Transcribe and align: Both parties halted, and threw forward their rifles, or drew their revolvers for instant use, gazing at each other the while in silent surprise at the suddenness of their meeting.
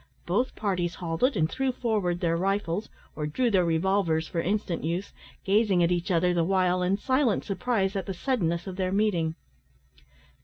Both 0.25 0.55
parties 0.55 0.95
halted, 0.95 1.37
and 1.37 1.47
threw 1.47 1.71
forward 1.71 2.21
their 2.21 2.35
rifles, 2.35 2.89
or 3.15 3.27
drew 3.27 3.51
their 3.51 3.63
revolvers 3.63 4.27
for 4.27 4.41
instant 4.41 4.83
use, 4.83 5.13
gazing 5.43 5.83
at 5.83 5.91
each 5.91 6.09
other 6.09 6.33
the 6.33 6.43
while 6.43 6.81
in 6.81 6.97
silent 6.97 7.43
surprise 7.45 7.95
at 7.95 8.07
the 8.07 8.13
suddenness 8.15 8.65
of 8.65 8.77
their 8.77 8.91
meeting. 8.91 9.35